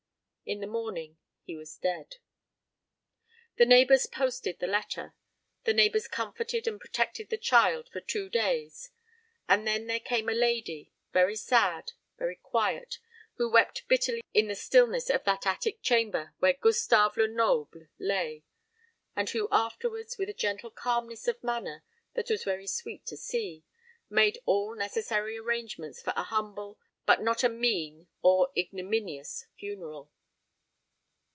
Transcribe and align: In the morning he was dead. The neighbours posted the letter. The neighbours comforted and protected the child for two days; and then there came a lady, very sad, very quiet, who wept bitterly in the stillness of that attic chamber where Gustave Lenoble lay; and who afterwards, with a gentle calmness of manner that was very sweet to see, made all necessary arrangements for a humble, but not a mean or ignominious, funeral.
In 0.43 0.59
the 0.59 0.67
morning 0.67 1.17
he 1.45 1.55
was 1.55 1.77
dead. 1.77 2.17
The 3.55 3.65
neighbours 3.65 4.05
posted 4.05 4.59
the 4.59 4.67
letter. 4.67 5.15
The 5.63 5.71
neighbours 5.71 6.09
comforted 6.09 6.67
and 6.67 6.77
protected 6.77 7.29
the 7.29 7.37
child 7.37 7.87
for 7.87 8.01
two 8.01 8.27
days; 8.27 8.89
and 9.47 9.65
then 9.65 9.87
there 9.87 10.01
came 10.01 10.27
a 10.27 10.33
lady, 10.33 10.91
very 11.13 11.37
sad, 11.37 11.93
very 12.17 12.35
quiet, 12.35 12.99
who 13.35 13.49
wept 13.49 13.87
bitterly 13.87 14.19
in 14.33 14.49
the 14.49 14.55
stillness 14.55 15.09
of 15.09 15.23
that 15.23 15.47
attic 15.47 15.81
chamber 15.81 16.33
where 16.39 16.51
Gustave 16.51 17.15
Lenoble 17.21 17.87
lay; 17.97 18.43
and 19.15 19.29
who 19.29 19.47
afterwards, 19.53 20.17
with 20.17 20.27
a 20.27 20.33
gentle 20.33 20.69
calmness 20.71 21.29
of 21.29 21.41
manner 21.41 21.85
that 22.15 22.29
was 22.29 22.43
very 22.43 22.67
sweet 22.67 23.05
to 23.05 23.15
see, 23.15 23.63
made 24.09 24.37
all 24.45 24.75
necessary 24.75 25.37
arrangements 25.37 26.01
for 26.01 26.11
a 26.17 26.23
humble, 26.23 26.77
but 27.05 27.21
not 27.21 27.41
a 27.41 27.47
mean 27.49 28.09
or 28.21 28.49
ignominious, 28.57 29.45
funeral. 29.57 30.11